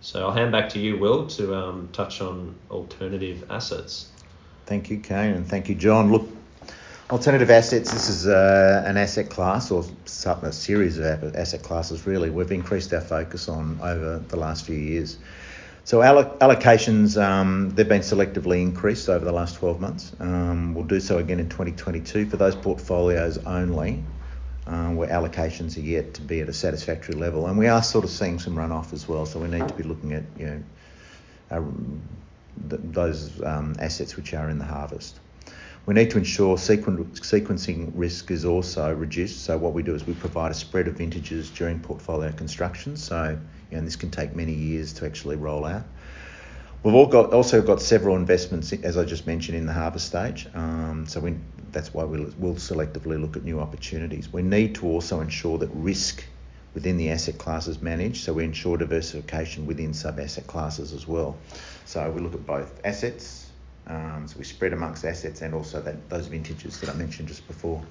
So 0.00 0.26
I'll 0.26 0.32
hand 0.32 0.52
back 0.52 0.68
to 0.70 0.78
you, 0.78 0.98
Will, 0.98 1.26
to 1.28 1.54
um, 1.54 1.88
touch 1.92 2.20
on 2.20 2.54
alternative 2.70 3.44
assets. 3.50 4.10
Thank 4.66 4.90
you, 4.90 4.98
Kane, 4.98 5.34
and 5.34 5.46
thank 5.46 5.68
you, 5.68 5.74
John. 5.74 6.12
Look, 6.12 6.28
Alternative 7.08 7.48
assets, 7.50 7.92
this 7.92 8.08
is 8.08 8.26
uh, 8.26 8.82
an 8.84 8.96
asset 8.96 9.30
class 9.30 9.70
or 9.70 9.84
a 10.42 10.52
series 10.52 10.98
of 10.98 11.36
asset 11.36 11.62
classes 11.62 12.04
really 12.04 12.30
we've 12.30 12.50
increased 12.50 12.92
our 12.92 13.00
focus 13.00 13.48
on 13.48 13.78
over 13.80 14.18
the 14.18 14.34
last 14.36 14.66
few 14.66 14.74
years. 14.74 15.16
So 15.84 16.00
allocations, 16.00 17.16
um, 17.16 17.70
they've 17.70 17.88
been 17.88 18.00
selectively 18.00 18.60
increased 18.60 19.08
over 19.08 19.24
the 19.24 19.30
last 19.30 19.54
12 19.54 19.80
months. 19.80 20.12
Um, 20.18 20.74
we'll 20.74 20.82
do 20.82 20.98
so 20.98 21.18
again 21.18 21.38
in 21.38 21.48
2022 21.48 22.26
for 22.26 22.38
those 22.38 22.56
portfolios 22.56 23.38
only 23.38 24.02
uh, 24.66 24.88
where 24.88 25.08
allocations 25.08 25.76
are 25.76 25.86
yet 25.86 26.14
to 26.14 26.22
be 26.22 26.40
at 26.40 26.48
a 26.48 26.52
satisfactory 26.52 27.14
level. 27.14 27.46
And 27.46 27.56
we 27.56 27.68
are 27.68 27.84
sort 27.84 28.04
of 28.04 28.10
seeing 28.10 28.40
some 28.40 28.56
runoff 28.56 28.92
as 28.92 29.06
well, 29.06 29.26
so 29.26 29.38
we 29.38 29.46
need 29.46 29.68
to 29.68 29.74
be 29.74 29.84
looking 29.84 30.12
at 30.12 30.24
you 30.36 30.46
know, 30.46 30.62
our, 31.52 31.64
th- 32.68 32.82
those 32.82 33.40
um, 33.44 33.76
assets 33.78 34.16
which 34.16 34.34
are 34.34 34.50
in 34.50 34.58
the 34.58 34.64
harvest. 34.64 35.20
We 35.86 35.94
need 35.94 36.10
to 36.10 36.18
ensure 36.18 36.56
sequencing 36.56 37.92
risk 37.94 38.30
is 38.32 38.44
also 38.44 38.92
reduced. 38.92 39.44
So 39.44 39.56
what 39.56 39.72
we 39.72 39.84
do 39.84 39.94
is 39.94 40.04
we 40.04 40.14
provide 40.14 40.50
a 40.50 40.54
spread 40.54 40.88
of 40.88 40.94
vintages 40.94 41.48
during 41.50 41.78
portfolio 41.78 42.32
construction. 42.32 42.96
So 42.96 43.38
you 43.70 43.76
know, 43.76 43.84
this 43.84 43.94
can 43.94 44.10
take 44.10 44.34
many 44.34 44.52
years 44.52 44.92
to 44.94 45.06
actually 45.06 45.36
roll 45.36 45.64
out. 45.64 45.84
We've 46.82 47.10
got, 47.10 47.32
also 47.32 47.62
got 47.62 47.80
several 47.80 48.16
investments, 48.16 48.72
as 48.72 48.96
I 48.96 49.04
just 49.04 49.26
mentioned, 49.26 49.58
in 49.58 49.66
the 49.66 49.72
harvest 49.72 50.06
stage. 50.06 50.46
Um, 50.54 51.04
so 51.08 51.20
we, 51.20 51.36
that's 51.72 51.94
why 51.94 52.04
we'll, 52.04 52.32
we'll 52.38 52.54
selectively 52.54 53.20
look 53.20 53.36
at 53.36 53.44
new 53.44 53.60
opportunities. 53.60 54.32
We 54.32 54.42
need 54.42 54.76
to 54.76 54.86
also 54.86 55.20
ensure 55.20 55.58
that 55.58 55.70
risk 55.72 56.24
within 56.74 56.96
the 56.96 57.10
asset 57.10 57.38
class 57.38 57.68
is 57.68 57.80
managed. 57.80 58.24
So 58.24 58.34
we 58.34 58.44
ensure 58.44 58.76
diversification 58.76 59.66
within 59.66 59.94
sub 59.94 60.20
asset 60.20 60.46
classes 60.46 60.92
as 60.92 61.08
well. 61.08 61.36
So 61.86 62.08
we 62.10 62.20
look 62.20 62.34
at 62.34 62.46
both 62.46 62.80
assets, 62.84 63.45
um, 63.86 64.26
so 64.26 64.38
we 64.38 64.44
spread 64.44 64.72
amongst 64.72 65.04
assets 65.04 65.42
and 65.42 65.54
also 65.54 65.80
that, 65.80 66.08
those 66.08 66.26
vintages 66.26 66.80
that 66.80 66.90
I 66.90 66.94
mentioned 66.94 67.28
just 67.28 67.46
before. 67.46 67.82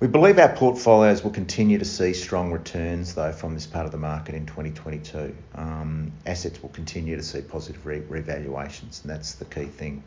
We 0.00 0.06
believe 0.06 0.38
our 0.38 0.54
portfolios 0.54 1.24
will 1.24 1.32
continue 1.32 1.78
to 1.78 1.84
see 1.84 2.12
strong 2.12 2.52
returns 2.52 3.16
though 3.16 3.32
from 3.32 3.54
this 3.54 3.66
part 3.66 3.84
of 3.84 3.90
the 3.90 3.98
market 3.98 4.36
in 4.36 4.46
2022. 4.46 5.34
Um, 5.56 6.12
assets 6.24 6.62
will 6.62 6.68
continue 6.68 7.16
to 7.16 7.22
see 7.22 7.40
positive 7.40 7.84
re- 7.84 8.02
revaluations, 8.02 9.02
and 9.02 9.10
that's 9.10 9.34
the 9.34 9.44
key 9.44 9.64
thing. 9.64 10.04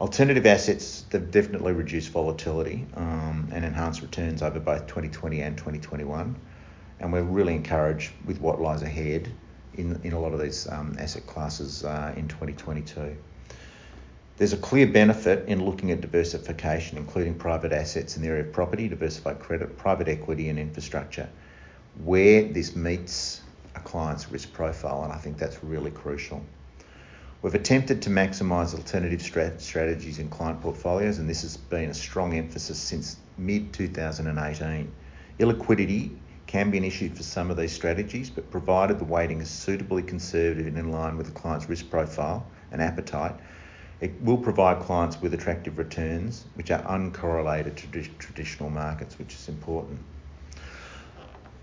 Alternative 0.00 0.44
assets 0.44 1.04
have 1.12 1.30
definitely 1.30 1.72
reduced 1.72 2.10
volatility 2.10 2.84
um, 2.96 3.48
and 3.52 3.64
enhanced 3.64 4.02
returns 4.02 4.42
over 4.42 4.58
both 4.58 4.88
2020 4.88 5.40
and 5.40 5.56
2021, 5.56 6.36
and 6.98 7.12
we're 7.12 7.22
really 7.22 7.54
encouraged 7.54 8.10
with 8.24 8.40
what 8.40 8.60
lies 8.60 8.82
ahead 8.82 9.32
in, 9.74 10.00
in 10.02 10.12
a 10.12 10.20
lot 10.20 10.32
of 10.32 10.40
these 10.40 10.68
um, 10.68 10.96
asset 10.98 11.26
classes 11.26 11.84
uh, 11.84 12.12
in 12.16 12.26
2022. 12.28 13.16
There's 14.38 14.52
a 14.52 14.58
clear 14.58 14.86
benefit 14.86 15.48
in 15.48 15.64
looking 15.64 15.90
at 15.92 16.02
diversification, 16.02 16.98
including 16.98 17.36
private 17.36 17.72
assets 17.72 18.16
in 18.16 18.22
the 18.22 18.28
area 18.28 18.42
of 18.42 18.52
property, 18.52 18.86
diversified 18.86 19.40
credit, 19.40 19.78
private 19.78 20.08
equity, 20.08 20.50
and 20.50 20.58
infrastructure, 20.58 21.26
where 22.04 22.42
this 22.42 22.76
meets 22.76 23.40
a 23.74 23.80
client's 23.80 24.30
risk 24.30 24.52
profile, 24.52 25.04
and 25.04 25.12
I 25.12 25.16
think 25.16 25.38
that's 25.38 25.64
really 25.64 25.90
crucial. 25.90 26.44
We've 27.40 27.54
attempted 27.54 28.02
to 28.02 28.10
maximise 28.10 28.74
alternative 28.74 29.20
strat- 29.20 29.60
strategies 29.60 30.18
in 30.18 30.28
client 30.28 30.60
portfolios, 30.60 31.18
and 31.18 31.30
this 31.30 31.40
has 31.40 31.56
been 31.56 31.88
a 31.88 31.94
strong 31.94 32.34
emphasis 32.34 32.78
since 32.78 33.16
mid 33.38 33.72
2018. 33.72 34.92
Illiquidity 35.38 36.14
can 36.46 36.70
be 36.70 36.76
an 36.76 36.84
issue 36.84 37.08
for 37.08 37.22
some 37.22 37.50
of 37.50 37.56
these 37.56 37.72
strategies, 37.72 38.28
but 38.28 38.50
provided 38.50 38.98
the 38.98 39.04
weighting 39.04 39.40
is 39.40 39.48
suitably 39.48 40.02
conservative 40.02 40.66
and 40.66 40.76
in 40.76 40.90
line 40.90 41.16
with 41.16 41.26
the 41.26 41.32
client's 41.32 41.70
risk 41.70 41.88
profile 41.88 42.46
and 42.70 42.82
appetite, 42.82 43.34
it 44.00 44.12
will 44.22 44.36
provide 44.36 44.80
clients 44.80 45.20
with 45.20 45.32
attractive 45.32 45.78
returns 45.78 46.44
which 46.54 46.70
are 46.70 46.82
uncorrelated 46.82 47.76
to 47.76 48.02
traditional 48.18 48.68
markets, 48.68 49.18
which 49.18 49.34
is 49.34 49.48
important. 49.48 49.98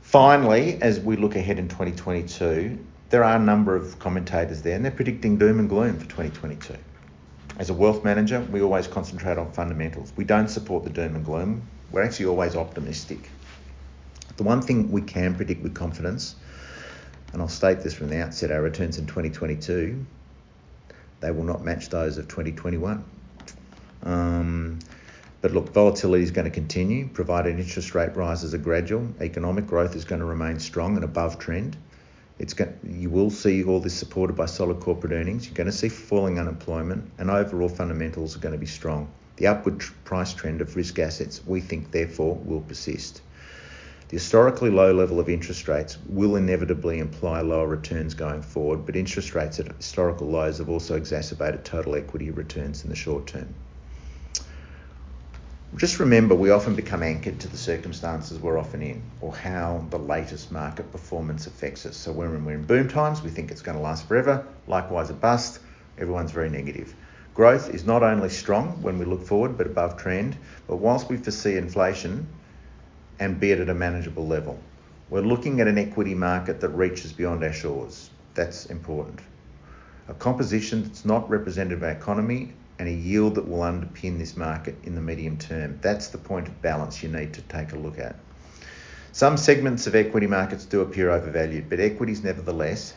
Finally, 0.01 0.81
as 0.81 0.99
we 0.99 1.15
look 1.15 1.35
ahead 1.35 1.59
in 1.59 1.67
2022, 1.67 2.77
there 3.09 3.23
are 3.23 3.35
a 3.35 3.39
number 3.39 3.75
of 3.75 3.99
commentators 3.99 4.61
there 4.63 4.75
and 4.75 4.83
they're 4.83 4.91
predicting 4.91 5.37
doom 5.37 5.59
and 5.59 5.69
gloom 5.69 5.97
for 5.97 6.05
2022. 6.05 6.75
As 7.59 7.69
a 7.69 7.73
wealth 7.73 8.03
manager, 8.03 8.41
we 8.41 8.61
always 8.61 8.87
concentrate 8.87 9.37
on 9.37 9.51
fundamentals. 9.51 10.11
We 10.15 10.23
don't 10.23 10.47
support 10.47 10.83
the 10.83 10.89
doom 10.89 11.15
and 11.15 11.23
gloom. 11.23 11.61
We're 11.91 12.01
actually 12.01 12.25
always 12.25 12.55
optimistic. 12.55 13.29
The 14.37 14.43
one 14.43 14.63
thing 14.63 14.91
we 14.91 15.03
can 15.03 15.35
predict 15.35 15.61
with 15.61 15.75
confidence, 15.75 16.35
and 17.31 17.41
I'll 17.41 17.47
state 17.47 17.81
this 17.81 17.93
from 17.93 18.09
the 18.09 18.23
outset, 18.23 18.49
our 18.49 18.61
returns 18.63 18.97
in 18.97 19.05
2022 19.05 20.03
they 21.23 21.31
will 21.31 21.45
not 21.45 21.63
match 21.63 21.87
those 21.89 22.17
of 22.17 22.27
2021. 22.27 23.03
Um, 24.03 24.79
but 25.41 25.53
look, 25.53 25.69
volatility 25.69 26.21
is 26.21 26.31
going 26.31 26.45
to 26.45 26.51
continue, 26.51 27.07
provided 27.07 27.59
interest 27.59 27.95
rate 27.95 28.15
rises 28.15 28.53
are 28.53 28.57
gradual. 28.57 29.07
Economic 29.21 29.65
growth 29.65 29.95
is 29.95 30.03
going 30.03 30.19
to 30.19 30.25
remain 30.25 30.59
strong 30.59 30.95
and 30.95 31.05
above 31.05 31.39
trend. 31.39 31.77
It's 32.39 32.53
going, 32.53 32.77
you 32.83 33.09
will 33.09 33.29
see 33.29 33.63
all 33.63 33.79
this 33.79 33.93
supported 33.93 34.35
by 34.35 34.47
solid 34.47 34.81
corporate 34.81 35.13
earnings. 35.13 35.45
You're 35.45 35.55
going 35.55 35.67
to 35.67 35.71
see 35.71 35.87
falling 35.87 36.39
unemployment, 36.39 37.09
and 37.17 37.29
overall 37.29 37.69
fundamentals 37.69 38.35
are 38.35 38.39
going 38.39 38.53
to 38.53 38.59
be 38.59 38.65
strong. 38.65 39.09
The 39.37 39.47
upward 39.47 39.81
price 40.03 40.33
trend 40.33 40.59
of 40.59 40.75
risk 40.75 40.99
assets, 40.99 41.41
we 41.45 41.61
think, 41.61 41.91
therefore, 41.91 42.35
will 42.35 42.61
persist. 42.61 43.21
The 44.13 44.19
historically 44.19 44.69
low 44.69 44.93
level 44.93 45.19
of 45.19 45.27
interest 45.27 45.67
rates 45.67 45.97
will 46.07 46.35
inevitably 46.35 46.99
imply 46.99 47.41
lower 47.41 47.65
returns 47.65 48.13
going 48.13 48.43
forward, 48.43 48.85
but 48.85 48.95
interest 48.95 49.33
rates 49.33 49.59
at 49.59 49.75
historical 49.75 50.27
lows 50.27 50.59
have 50.59 50.69
also 50.69 50.95
exacerbated 50.95 51.65
total 51.65 51.95
equity 51.95 52.29
returns 52.29 52.83
in 52.83 52.91
the 52.91 52.95
short 52.95 53.25
term. 53.25 53.55
Just 55.77 55.99
remember, 55.99 56.35
we 56.35 56.51
often 56.51 56.75
become 56.75 57.01
anchored 57.01 57.39
to 57.39 57.47
the 57.47 57.57
circumstances 57.57 58.37
we're 58.37 58.59
often 58.59 58.83
in 58.83 59.01
or 59.19 59.35
how 59.35 59.83
the 59.89 59.97
latest 59.97 60.51
market 60.51 60.91
performance 60.91 61.47
affects 61.47 61.83
us. 61.87 61.97
So, 61.97 62.11
when 62.11 62.45
we're 62.45 62.53
in 62.53 62.65
boom 62.65 62.89
times, 62.89 63.23
we 63.23 63.31
think 63.31 63.49
it's 63.49 63.63
going 63.63 63.77
to 63.77 63.83
last 63.83 64.07
forever. 64.07 64.45
Likewise, 64.67 65.09
a 65.09 65.13
bust, 65.13 65.59
everyone's 65.97 66.29
very 66.29 66.51
negative. 66.51 66.93
Growth 67.33 67.73
is 67.73 67.83
not 67.83 68.03
only 68.03 68.29
strong 68.29 68.79
when 68.83 68.99
we 68.99 69.05
look 69.05 69.25
forward, 69.25 69.57
but 69.57 69.65
above 69.65 69.97
trend. 69.97 70.37
But 70.67 70.75
whilst 70.75 71.09
we 71.09 71.17
foresee 71.17 71.55
inflation 71.55 72.27
and 73.23 73.39
be 73.39 73.51
it 73.51 73.59
at 73.61 73.69
a 73.69 73.73
manageable 73.73 74.27
level. 74.27 74.59
We're 75.09 75.21
looking 75.21 75.61
at 75.61 75.67
an 75.69 75.77
equity 75.77 76.13
market 76.13 76.59
that 76.59 76.69
reaches 76.69 77.13
beyond 77.13 77.41
our 77.41 77.53
shores. 77.53 78.09
That's 78.33 78.65
important. 78.65 79.21
A 80.09 80.13
composition 80.13 80.83
that's 80.83 81.05
not 81.05 81.29
representative 81.29 81.83
of 81.83 81.83
our 81.83 81.91
economy 81.91 82.51
and 82.79 82.89
a 82.89 82.91
yield 82.91 83.35
that 83.35 83.47
will 83.47 83.59
underpin 83.59 84.17
this 84.17 84.35
market 84.35 84.75
in 84.83 84.95
the 84.95 85.01
medium 85.01 85.37
term. 85.37 85.79
That's 85.81 86.07
the 86.07 86.17
point 86.17 86.49
of 86.49 86.61
balance 86.61 87.01
you 87.01 87.07
need 87.07 87.33
to 87.35 87.41
take 87.43 87.71
a 87.71 87.77
look 87.77 87.97
at. 87.97 88.17
Some 89.13 89.37
segments 89.37 89.87
of 89.87 89.95
equity 89.95 90.27
markets 90.27 90.65
do 90.65 90.81
appear 90.81 91.09
overvalued, 91.09 91.69
but 91.69 91.79
equities 91.79 92.23
nevertheless 92.23 92.93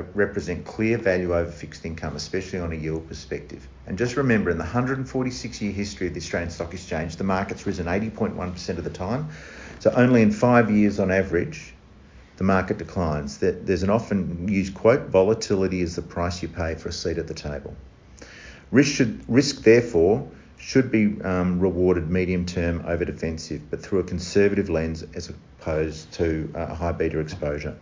represent 0.00 0.64
clear 0.64 0.96
value 0.96 1.34
over 1.34 1.50
fixed 1.50 1.84
income, 1.84 2.16
especially 2.16 2.58
on 2.58 2.72
a 2.72 2.74
yield 2.74 3.06
perspective. 3.08 3.68
And 3.86 3.98
just 3.98 4.16
remember, 4.16 4.50
in 4.50 4.56
the 4.56 4.64
146 4.64 5.60
year 5.60 5.72
history 5.72 6.06
of 6.06 6.14
the 6.14 6.20
Australian 6.20 6.50
Stock 6.50 6.72
Exchange, 6.72 7.16
the 7.16 7.24
market's 7.24 7.66
risen 7.66 7.86
80.1% 7.86 8.78
of 8.78 8.84
the 8.84 8.90
time. 8.90 9.28
So 9.80 9.92
only 9.94 10.22
in 10.22 10.30
five 10.30 10.70
years 10.70 10.98
on 10.98 11.10
average 11.10 11.74
the 12.36 12.44
market 12.44 12.78
declines. 12.78 13.38
There's 13.38 13.82
an 13.82 13.90
often 13.90 14.48
used 14.48 14.74
quote 14.74 15.08
volatility 15.08 15.82
is 15.82 15.96
the 15.96 16.02
price 16.02 16.42
you 16.42 16.48
pay 16.48 16.74
for 16.74 16.88
a 16.88 16.92
seat 16.92 17.18
at 17.18 17.28
the 17.28 17.34
table. 17.34 17.76
Risk, 18.70 18.92
should, 18.94 19.22
risk 19.28 19.62
therefore, 19.62 20.28
should 20.56 20.90
be 20.90 21.20
um, 21.22 21.60
rewarded 21.60 22.10
medium 22.10 22.46
term 22.46 22.84
over 22.86 23.04
defensive, 23.04 23.70
but 23.70 23.80
through 23.82 24.00
a 24.00 24.04
conservative 24.04 24.70
lens 24.70 25.04
as 25.14 25.28
opposed 25.28 26.10
to 26.14 26.50
a 26.54 26.74
high 26.74 26.92
beta 26.92 27.18
exposure. 27.18 27.76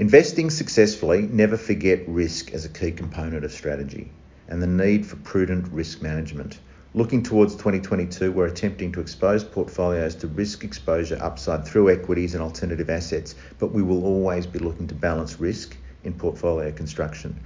Investing 0.00 0.48
successfully, 0.48 1.22
never 1.22 1.56
forget 1.56 2.08
risk 2.08 2.54
as 2.54 2.64
a 2.64 2.68
key 2.68 2.92
component 2.92 3.44
of 3.44 3.50
strategy 3.50 4.12
and 4.46 4.62
the 4.62 4.66
need 4.68 5.04
for 5.04 5.16
prudent 5.16 5.66
risk 5.72 6.00
management. 6.00 6.60
Looking 6.94 7.20
towards 7.20 7.56
2022, 7.56 8.30
we're 8.30 8.46
attempting 8.46 8.92
to 8.92 9.00
expose 9.00 9.42
portfolios 9.42 10.14
to 10.16 10.28
risk 10.28 10.62
exposure 10.62 11.18
upside 11.20 11.66
through 11.66 11.90
equities 11.90 12.34
and 12.34 12.42
alternative 12.44 12.88
assets, 12.88 13.34
but 13.58 13.72
we 13.72 13.82
will 13.82 14.04
always 14.04 14.46
be 14.46 14.60
looking 14.60 14.86
to 14.86 14.94
balance 14.94 15.40
risk 15.40 15.76
in 16.04 16.12
portfolio 16.12 16.70
construction. 16.70 17.36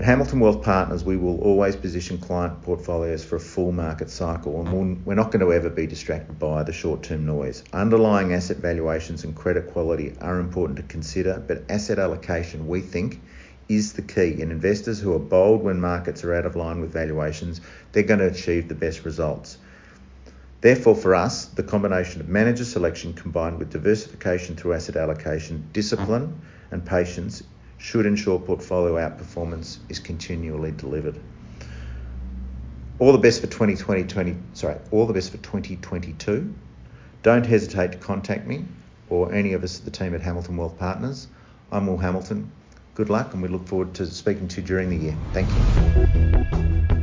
At 0.00 0.06
Hamilton 0.06 0.40
Wealth 0.40 0.62
Partners, 0.62 1.04
we 1.04 1.18
will 1.18 1.38
always 1.42 1.76
position 1.76 2.16
client 2.16 2.62
portfolios 2.62 3.22
for 3.22 3.36
a 3.36 3.38
full 3.38 3.70
market 3.70 4.08
cycle, 4.08 4.58
and 4.58 5.04
we're 5.04 5.14
not 5.14 5.30
going 5.30 5.44
to 5.44 5.52
ever 5.52 5.68
be 5.68 5.86
distracted 5.86 6.38
by 6.38 6.62
the 6.62 6.72
short 6.72 7.02
term 7.02 7.26
noise. 7.26 7.62
Underlying 7.74 8.32
asset 8.32 8.56
valuations 8.56 9.24
and 9.24 9.36
credit 9.36 9.70
quality 9.72 10.14
are 10.22 10.40
important 10.40 10.78
to 10.78 10.84
consider, 10.84 11.44
but 11.46 11.64
asset 11.68 11.98
allocation, 11.98 12.66
we 12.66 12.80
think, 12.80 13.20
is 13.68 13.92
the 13.92 14.00
key. 14.00 14.40
And 14.40 14.50
investors 14.50 15.00
who 15.00 15.12
are 15.12 15.18
bold 15.18 15.62
when 15.62 15.82
markets 15.82 16.24
are 16.24 16.34
out 16.34 16.46
of 16.46 16.56
line 16.56 16.80
with 16.80 16.94
valuations, 16.94 17.60
they're 17.92 18.02
going 18.02 18.20
to 18.20 18.28
achieve 18.28 18.68
the 18.68 18.74
best 18.74 19.04
results. 19.04 19.58
Therefore, 20.62 20.94
for 20.94 21.14
us, 21.14 21.44
the 21.44 21.62
combination 21.62 22.22
of 22.22 22.28
manager 22.30 22.64
selection 22.64 23.12
combined 23.12 23.58
with 23.58 23.68
diversification 23.68 24.56
through 24.56 24.72
asset 24.72 24.96
allocation, 24.96 25.68
discipline, 25.74 26.40
and 26.70 26.86
patience 26.86 27.42
should 27.80 28.04
ensure 28.04 28.38
portfolio 28.38 28.94
outperformance 28.96 29.78
is 29.88 29.98
continually 29.98 30.70
delivered. 30.70 31.18
All 32.98 33.12
the 33.12 33.18
best 33.18 33.40
for 33.40 33.46
2020, 33.46 34.04
20, 34.04 34.36
sorry, 34.52 34.76
all 34.90 35.06
the 35.06 35.14
best 35.14 35.30
for 35.30 35.38
2022. 35.38 36.54
Don't 37.22 37.46
hesitate 37.46 37.92
to 37.92 37.98
contact 37.98 38.46
me 38.46 38.66
or 39.08 39.32
any 39.32 39.54
of 39.54 39.64
us 39.64 39.78
at 39.78 39.86
the 39.86 39.90
team 39.90 40.14
at 40.14 40.20
Hamilton 40.20 40.58
Wealth 40.58 40.78
Partners. 40.78 41.26
I'm 41.72 41.86
Will 41.86 41.96
Hamilton. 41.96 42.52
Good 42.94 43.08
luck, 43.08 43.32
and 43.32 43.42
we 43.42 43.48
look 43.48 43.66
forward 43.66 43.94
to 43.94 44.06
speaking 44.06 44.46
to 44.48 44.60
you 44.60 44.66
during 44.66 44.90
the 44.90 44.96
year. 44.96 45.16
Thank 45.32 45.48
you. 45.48 46.99